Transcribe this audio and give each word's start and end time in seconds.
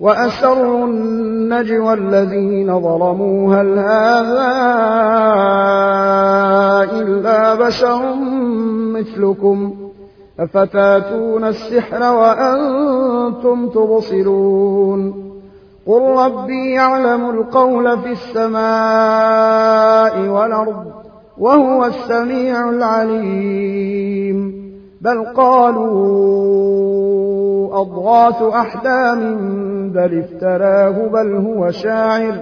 وأسروا 0.00 0.86
النجوى 0.86 1.94
الذين 1.94 2.80
ظلموا. 2.80 3.54
هل 3.54 3.78
هذا 3.78 4.52
إلا 7.00 7.54
بشر 7.54 8.14
مثلكم؟ 8.94 9.74
أفتاتون 10.40 11.44
السحر 11.44 12.02
وأنتم 12.02 13.68
تبصرون؟ 13.68 15.26
قل 15.86 16.02
ربي 16.02 16.70
يعلم 16.70 17.30
القول 17.30 17.98
في 17.98 18.12
السماء 18.12 18.58
والأرض 20.28 20.84
وهو 21.38 21.84
السميع 21.84 22.70
العليم. 22.70 24.66
بل 25.00 25.24
قالوا 25.36 27.15
أضغاث 27.72 28.42
أحلام 28.42 29.20
بل 29.90 30.24
افتراه 30.24 31.08
بل 31.08 31.36
هو 31.36 31.70
شاعر. 31.70 32.34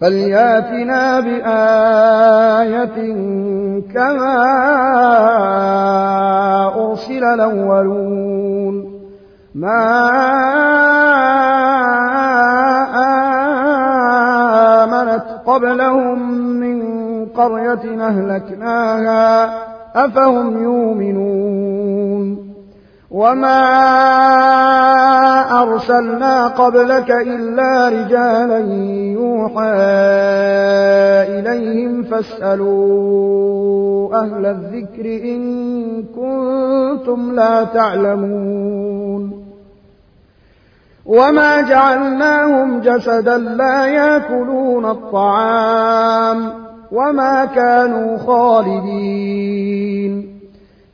فلياتنا 0.00 1.20
بآية 1.20 3.14
كما 3.94 4.36
أرسل 6.76 7.24
الأولون. 7.24 9.00
ما 9.54 10.10
آمنت 14.84 15.24
قبلهم 15.46 16.38
من 16.60 16.84
قرية 17.26 18.06
أهلكناها 18.06 19.50
أفهم 19.94 20.62
يؤمنون. 20.62 21.83
وما 23.14 23.62
أرسلنا 25.62 26.46
قبلك 26.46 27.10
إلا 27.10 27.88
رجالا 27.88 28.58
يوحى 29.12 29.72
إليهم 31.38 32.02
فاسألوا 32.02 33.34
أهل 34.14 34.46
الذكر 34.46 35.04
إن 35.04 36.02
كنتم 36.02 37.34
لا 37.34 37.64
تعلمون 37.64 39.44
وما 41.06 41.60
جعلناهم 41.60 42.80
جسدا 42.80 43.38
لا 43.38 43.86
ياكلون 43.86 44.90
الطعام 44.90 46.52
وما 46.92 47.44
كانوا 47.44 48.18
خالدين 48.18 49.54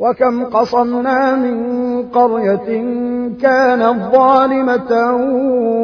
وكم 0.00 0.44
قصمنا 0.44 1.34
من 1.34 1.58
قرية 2.02 2.84
كانت 3.42 3.96
ظالمة 4.12 4.92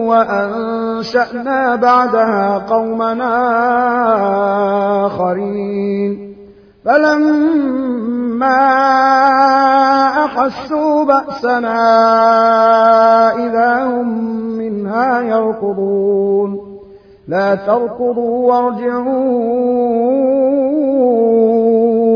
وأنشأنا 0.08 1.76
بعدها 1.76 2.58
قومنا 2.58 3.36
آخرين. 5.06 6.36
فلما 6.84 8.60
أحسوا 10.24 11.04
بأسنا 11.04 11.78
إذا 13.46 13.84
هم 13.84 14.08
منها 14.58 15.20
يركضون. 15.20 16.78
لا 17.28 17.54
تركضوا 17.54 18.52
وارجعوا. 18.52 19.76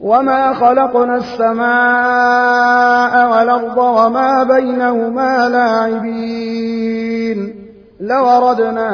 وما 0.00 0.52
خلقنا 0.52 1.16
السماء 1.16 1.60
والأرض 3.30 3.78
وما 3.78 4.44
بينهما 4.44 5.48
لاعبين 5.48 6.90
لو 8.00 8.28
أردنا 8.28 8.90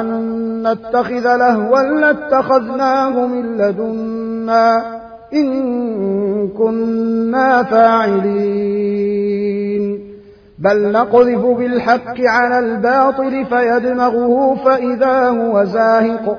أن 0.00 0.28
نتخذ 0.62 1.36
لهوا 1.36 1.82
لاتخذناه 1.82 3.26
من 3.26 3.56
لدنا 3.56 4.82
إن 5.34 6.48
كنا 6.48 7.62
فاعلين 7.62 9.18
بل 10.58 10.92
نقذف 10.92 11.44
بالحق 11.44 12.20
على 12.20 12.58
الباطل 12.58 13.44
فيدمغه 13.44 14.54
فإذا 14.64 15.28
هو 15.28 15.64
زاهق 15.64 16.38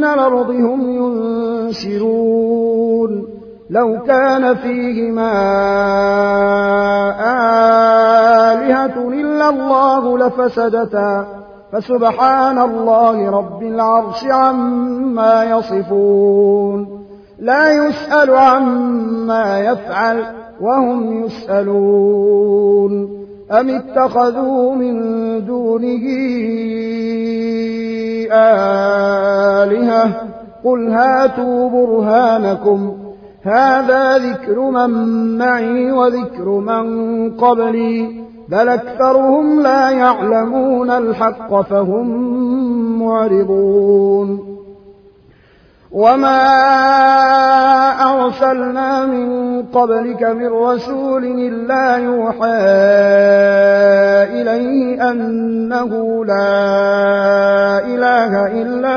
من 0.00 0.06
الأرض 0.06 0.50
هم 0.50 0.90
ينشرون. 1.68 3.24
لو 3.70 3.98
كان 4.06 4.54
فيهما 4.54 5.32
آلهة 8.52 9.08
إلا 9.08 9.48
الله 9.48 10.18
لفسدتا. 10.18 11.26
فسبحان 11.72 12.58
الله 12.58 13.30
رب 13.30 13.62
العرش 13.62 14.24
عما 14.24 15.44
يصفون. 15.44 17.06
لا 17.38 17.86
يسأل 17.86 18.30
عما 18.30 19.60
يفعل 19.60 20.24
وهم 20.60 21.24
يسألون. 21.24 23.20
أم 23.50 23.68
اتخذوا 23.68 24.74
من 24.74 24.96
دونه 25.46 26.06
آلهة 29.62 30.12
قل 30.64 30.88
هاتوا 30.88 31.70
برهانكم 31.70 32.96
هذا 33.42 34.18
ذكر 34.18 34.60
من 34.60 34.90
معي 35.38 35.92
وذكر 35.92 36.48
من 36.48 36.84
قبلي 37.30 38.24
بل 38.48 38.68
أكثرهم 38.68 39.60
لا 39.60 39.90
يعلمون 39.90 40.90
الحق 40.90 41.60
فهم 41.60 42.08
معرضون 43.02 44.49
وما 45.92 46.40
أرسلنا 48.14 49.06
من 49.06 49.62
قبلك 49.62 50.22
من 50.22 50.46
رسول 50.46 51.24
إلا 51.24 51.96
يوحى 51.96 52.60
إليه 54.40 55.10
أنه 55.10 56.24
لا 56.24 57.78
إله 57.78 58.46
إلا 58.62 58.96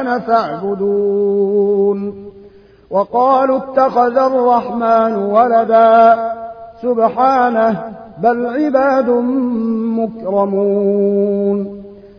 أنا 0.00 0.18
فاعبدون 0.18 2.14
وقالوا 2.90 3.56
اتخذ 3.58 4.16
الرحمن 4.16 5.16
ولدا 5.16 6.18
سبحانه 6.82 7.82
بل 8.22 8.46
عباد 8.46 9.08
مكرمون 9.98 11.84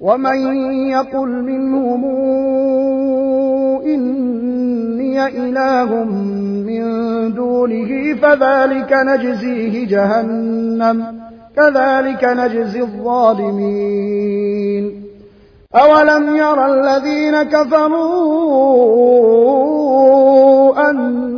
ومن 0.00 0.38
يقل 0.90 1.28
منهم 1.28 2.04
إني 3.84 5.26
إله 5.26 6.04
من 6.68 6.84
دونه 7.34 8.14
فذلك 8.14 8.92
نجزيه 8.92 9.86
جهنم 9.86 11.18
كذلك 11.56 12.24
نجزي 12.24 12.80
الظالمين. 12.80 14.28
أولم 15.74 16.36
يرى 16.36 16.66
الذين 16.66 17.42
كفروا 17.42 18.78
أن 20.90 21.37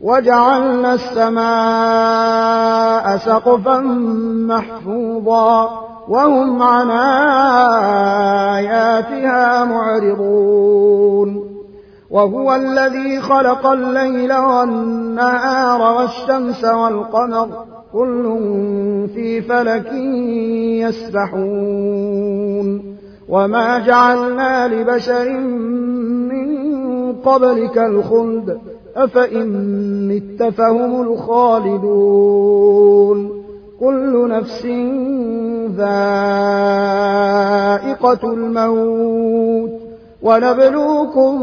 وجعلنا 0.00 0.94
السماء 0.94 1.40
سقفا 3.16 3.80
محفوظا 4.48 5.80
وهم 6.08 6.62
عن 6.62 6.90
آياتها 8.60 9.64
معرضون. 9.64 11.50
وهو 12.10 12.54
الذي 12.54 13.20
خلق 13.20 13.66
الليل 13.66 14.32
والنهار 14.32 15.96
والشمس 15.96 16.64
والقمر 16.64 17.48
كل 17.92 18.38
في 19.14 19.42
فلك 19.42 19.92
يسبحون. 20.88 22.90
وما 23.28 23.78
جعلنا 23.78 24.68
لبشر 24.68 25.30
من 26.30 26.48
قبلك 27.12 27.78
الخلد 27.78 28.58
أفإن 28.96 29.48
مت 30.08 30.42
فهم 30.42 31.02
الخالدون. 31.02 32.50
كل 33.80 34.28
نفس 34.28 34.66
ذائقة 35.76 35.92
الموت. 38.32 39.70
ونبلوكم 40.22 41.34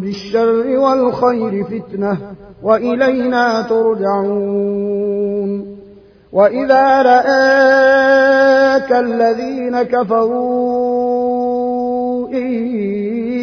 بالشر 0.00 0.78
والخير 0.78 1.64
فتنة 1.64 2.18
وإلينا 2.62 3.62
ترجعون. 3.62 4.98
وإذا 6.32 7.02
رآك 7.02 8.92
الذين 8.92 9.82
كفروا 9.82 11.08
إن 12.28 12.46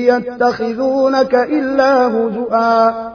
يتخذونك 0.05 1.35
إلا 1.35 2.07
هزؤا. 2.07 3.14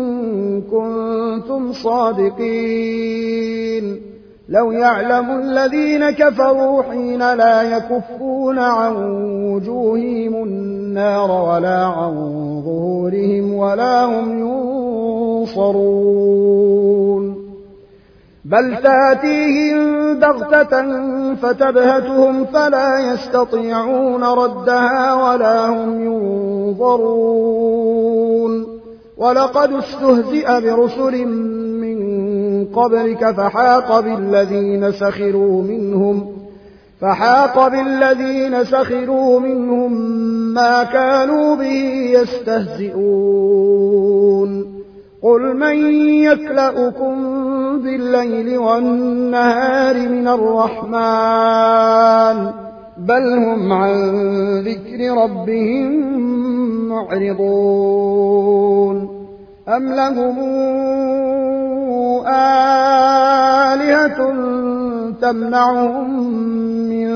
كنتم 0.71 1.73
صادقين. 1.73 3.31
لو 4.49 4.71
يعلم 4.71 5.39
الذين 5.39 6.09
كفروا 6.09 6.83
حين 6.83 7.33
لا 7.33 7.61
يكفون 7.61 8.59
عن 8.59 8.95
وجوههم 9.53 10.43
النار 10.43 11.31
ولا 11.31 11.85
عن 11.85 12.13
ظهورهم 12.65 13.53
ولا 13.53 14.05
هم 14.05 14.39
ينصرون. 15.41 16.91
بل 18.45 18.77
تأتيهم 18.83 20.19
بغتة 20.19 21.05
فتبهتهم 21.35 22.45
فلا 22.45 22.99
يستطيعون 23.13 24.23
ردها 24.23 25.13
ولا 25.13 25.69
هم 25.69 26.05
ينظرون. 26.05 27.51
ولقد 29.21 29.73
استهزئ 29.73 30.61
برسل 30.61 31.25
من 31.81 31.97
قبلك 32.65 33.31
فحاق 33.31 33.99
بالذين 33.99 34.91
سخروا 34.91 35.63
منهم 35.63 36.31
فحاق 37.01 37.67
بالذين 37.67 38.63
سخروا 38.63 39.39
منهم 39.39 39.93
ما 40.53 40.83
كانوا 40.83 41.55
به 41.55 42.11
يستهزئون 42.19 43.41
قل 45.23 45.57
من 45.57 45.91
يكلأكم 46.23 47.15
بالليل 47.81 48.57
والنهار 48.57 50.09
من 50.09 50.27
الرحمن 50.27 51.71
بل 52.97 53.37
هم 53.37 53.73
عن 53.73 53.91
ذكر 54.61 55.11
ربهم 55.23 56.21
معرضون 56.91 58.41
أم 59.67 59.93
لهم 59.93 60.39
آلهة 63.71 64.17
تمنعهم 65.21 66.09
من 66.89 67.09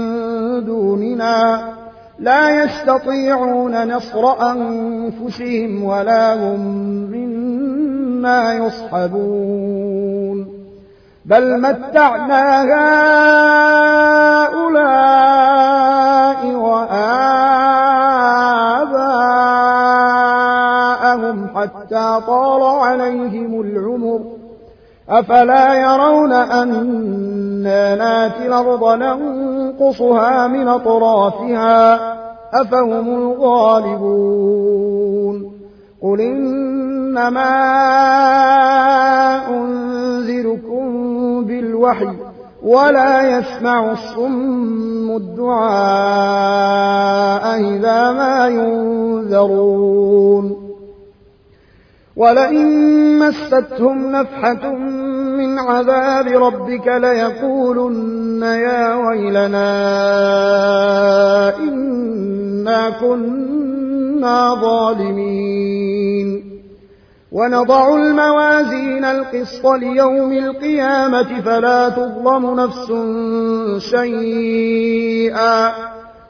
دوننا 0.66 1.76
لا 2.20 2.64
يستطيعون 2.64 3.96
نصر 3.96 4.52
أنفسهم 4.52 5.84
ولا 5.84 6.34
هم 6.34 6.60
منا 7.12 8.54
يصحبون 8.54 10.48
بل 11.26 11.62
متعنا 11.62 12.62
هؤلاء 12.62 14.45
أفلا 25.10 25.74
يرون 25.74 26.32
أنا 26.34 27.96
ناتي 27.96 28.48
الأرض 28.48 28.84
ننقصها 28.84 30.48
من 30.48 30.68
أطرافها 30.68 31.96
أفهم 32.54 33.08
الغالبون 33.16 34.36
قل 36.02 36.22
إنما 36.22 37.56
أنذركم 39.50 40.86
بالوحي 41.46 42.16
ولا 42.64 43.38
يسمع 43.38 43.92
الصم 43.92 45.12
الدعاء 45.16 45.86
إذا 47.60 48.12
ما 48.12 48.48
ينذرون 48.48 49.86
ولئن 52.16 53.20
مستهم 53.20 54.12
نفحة 54.12 54.74
من 55.38 55.60
عذاب 55.60 56.28
ربك 56.28 56.88
ليقولن 56.88 58.44
يا 58.44 58.96
ويلنا 58.96 59.68
إنا 61.58 62.90
كنا 62.90 64.56
ظالمين 64.62 66.56
ونضع 67.32 67.96
الموازين 67.96 69.06
القسط 69.06 69.66
ليوم 69.66 70.32
القيامة 70.32 71.42
فلا 71.42 71.90
تظلم 71.90 72.60
نفس 72.60 72.94
شيئا 73.90 75.72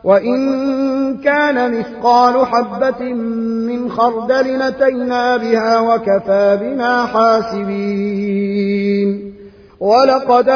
وإن 0.03 1.17
كان 1.17 1.79
مثقال 1.79 2.45
حبة 2.45 3.13
من 3.75 3.91
خردل 3.91 4.67
نتينا 4.67 5.37
بها 5.37 5.79
وكفى 5.79 6.57
بنا 6.61 7.05
حاسبين. 7.05 8.55
ولقد 9.79 10.49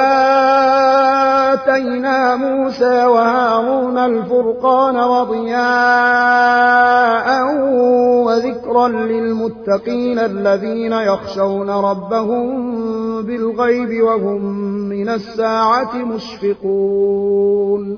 آتينا 1.54 2.36
موسى 2.36 3.06
وهارون 3.06 3.98
الفرقان 3.98 4.98
وضياء 4.98 5.60
وذكرا 8.26 8.88
للمتقين 8.88 10.20
الذين 10.20 10.94
يخشون 10.94 11.70
ربهم 11.70 12.72
بالغيب 13.22 14.04
وهم 14.04 14.42
من 14.90 15.10
الساعة 15.10 15.96
مشفقون. 15.96 17.98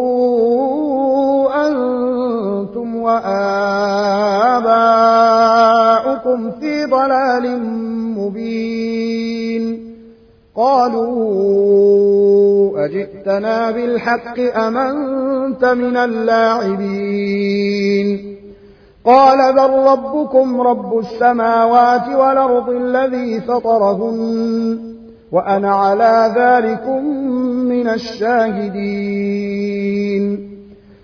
وآباؤكم 3.25 4.81
في 6.51 6.85
ضلال 6.85 7.59
مبين. 8.17 9.91
قالوا 10.55 11.11
أجئتنا 12.85 13.71
بالحق 13.71 14.39
أمنت 14.39 15.65
من 15.65 15.97
اللاعبين؟ 15.97 17.57
قال 19.05 19.53
بل 19.53 19.69
ربكم 19.69 20.61
رب 20.61 20.99
السماوات 20.99 22.07
والأرض 22.07 22.69
الذي 22.69 23.41
فطرهن 23.41 24.79
وأنا 25.31 25.75
على 25.75 26.33
ذلكم 26.35 27.05
من 27.65 27.87
الشاهدين. 27.87 29.61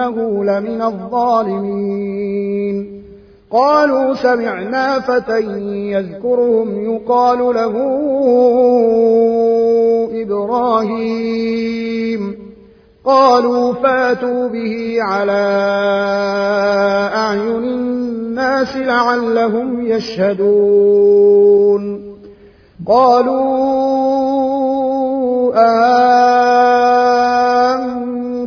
إنه 0.00 0.44
لمن 0.44 0.82
الظالمين. 0.82 3.00
قالوا 3.50 4.14
سمعنا 4.14 5.00
فتى 5.00 5.40
يذكرهم 5.90 6.94
يقال 6.94 7.38
له 7.38 7.72
إبراهيم. 10.22 12.36
قالوا 13.04 13.72
فاتوا 13.72 14.48
به 14.48 14.96
على 15.00 15.42
أعين 17.14 17.64
الناس 17.64 18.76
لعلهم 18.76 19.86
يشهدون. 19.86 21.80
قالوا 22.86 23.80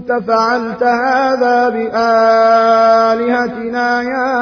أنت 0.03 0.12
فعلت 0.27 0.83
هذا 0.83 1.69
بآلهتنا 1.69 2.01
يا 4.01 4.33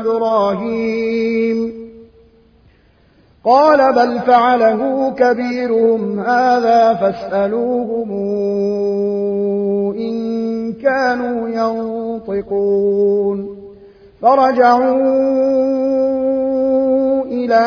إبراهيم. 0.00 1.72
قال 3.44 3.92
بل 3.92 4.20
فعله 4.26 5.10
كبيرهم 5.18 6.20
هذا 6.20 6.94
فاسألوهم 6.94 8.10
إن 9.96 10.72
كانوا 10.72 11.48
ينطقون. 11.48 13.56
فرجعوا 14.22 15.02
إلى 17.24 17.66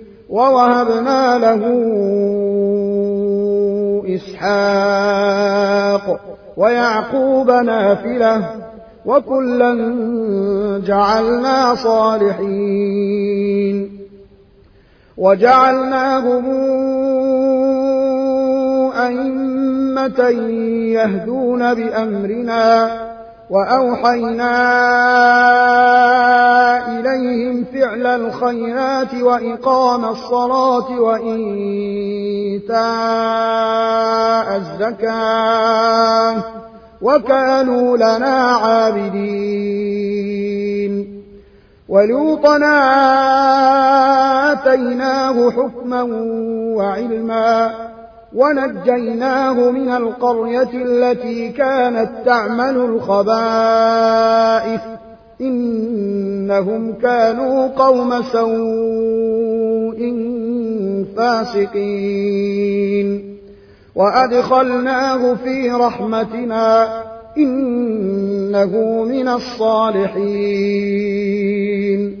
ووهبنا 0.31 1.37
له 1.37 1.61
إسحاق 4.15 6.19
ويعقوب 6.57 7.51
نافلة 7.51 8.43
وكلا 9.05 9.71
جعلنا 10.85 11.75
صالحين 11.75 13.21
وجعلناهم 15.17 16.45
أئمة 18.91 20.29
يهدون 20.93 21.73
بأمرنا 21.73 23.10
وأوحينا 23.51 24.53
إليهم 26.99 27.63
فعل 27.73 28.05
الخيرات 28.07 29.13
وإقام 29.13 30.05
الصلاة 30.05 30.99
وإيتاء 30.99 32.77
الزكاة 34.55 36.43
وكانوا 37.01 37.97
لنا 37.97 38.35
عابدين 38.51 40.01
ولوطا 41.89 42.57
آتيناه 44.51 45.51
حكما 45.51 46.01
وعلما 46.75 47.71
ونجيناه 48.35 49.71
من 49.71 49.89
القرية 49.89 50.69
التي 50.73 51.49
كانت 51.49 52.09
تعمل 52.25 52.77
الخبائث. 52.77 54.81
إنهم 55.41 56.93
كانوا 56.93 57.67
قوم 57.67 58.21
سوء 58.21 60.15
فاسقين. 61.17 63.37
وأدخلناه 63.95 65.33
في 65.33 65.71
رحمتنا 65.71 66.87
إنه 67.37 69.03
من 69.03 69.27
الصالحين. 69.27 72.20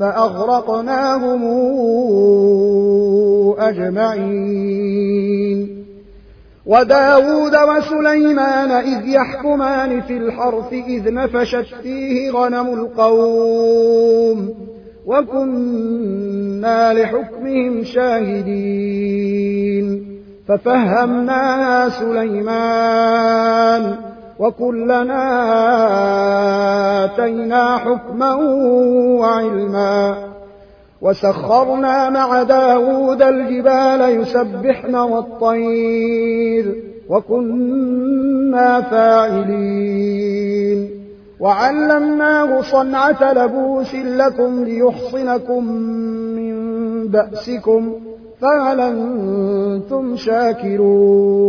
فأغرقناهم 0.00 1.42
أجمعين. 3.58 5.18
وداود 6.66 7.56
وسليمان 7.56 8.70
إذ 8.70 9.08
يحكمان 9.08 10.00
في 10.00 10.16
الحرث 10.16 10.72
إذ 10.72 11.14
نفشت 11.14 11.74
فيه 11.82 12.30
غنم 12.30 12.66
القوم 12.66 14.54
وكنا 15.06 16.92
لحكمهم 16.92 17.84
شاهدين. 17.84 19.68
ففهمناها 20.48 21.88
سليمان 21.88 23.28
وكلنا 24.38 25.08
آتينا 27.20 27.76
حكما 27.76 28.34
وعلما 29.20 30.16
وسخرنا 31.02 32.10
مع 32.10 32.42
داود 32.42 33.22
الجبال 33.22 34.20
يسبحن 34.20 34.94
والطير 34.94 36.82
وكنا 37.08 38.80
فاعلين. 38.80 40.08
وعلمناه 41.40 42.60
صنعة 42.60 43.32
لبوس 43.32 43.94
لكم 43.94 44.64
ليحصنكم 44.64 45.64
من 46.36 46.54
بأسكم 47.08 47.92
فهل 48.40 48.80
أنتم 48.80 50.16
شاكرون؟ 50.16 51.48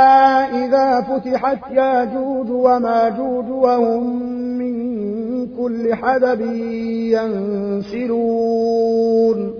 فتحت 1.01 1.71
ياجوج 1.71 2.49
وماجوج 2.49 3.49
وهم 3.49 4.21
من 4.57 4.75
كل 5.57 5.95
حدب 5.95 6.41
ينسلون. 7.91 9.53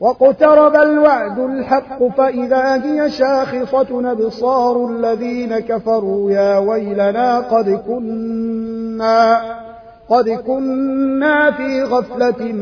واقترب 0.00 0.76
الوعد 0.76 1.38
الحق 1.38 2.08
فإذا 2.08 2.84
هي 2.84 3.10
شاخصة 3.10 4.12
أبصار 4.12 4.90
الذين 4.90 5.58
كفروا 5.58 6.30
يا 6.30 6.58
ويلنا 6.58 7.38
قد 7.38 7.80
كنا 7.88 9.40
قد 10.08 10.28
كنا 10.30 11.50
في 11.50 11.82
غفلة 11.82 12.52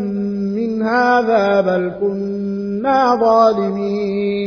من 0.57 0.83
هذا 0.83 1.61
بل 1.61 1.93
كنا 2.01 3.17
ظالمين. 3.17 4.47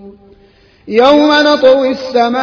يوم 0.87 1.31
نطوي 1.31 1.91
السماء 1.91 2.41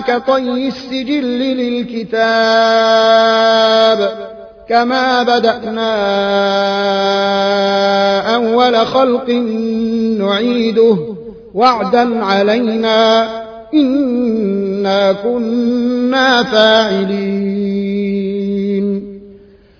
كطي 0.00 0.68
السجل 0.68 1.24
للكتاب 1.38 2.26
كما 4.68 5.22
بدأنا 5.22 5.96
أول 8.34 8.76
خلق 8.86 9.30
نعيده 10.18 10.98
وعدا 11.54 12.24
علينا 12.24 13.28
إنا 13.74 15.12
كنا 15.12 16.42
فاعلين. 16.42 17.66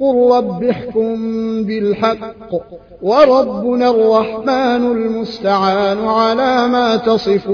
قل 0.00 0.36
رب 0.36 0.62
احكم 0.64 1.16
بالحق 1.64 2.54
وربنا 3.02 3.90
الرحمن 3.90 4.92
المستعان 4.92 5.98
على 5.98 6.68
ما 6.68 6.96
تصفون 6.96 7.48